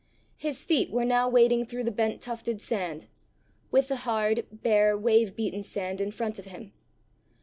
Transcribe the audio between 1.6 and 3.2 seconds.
through the bent tufted sand,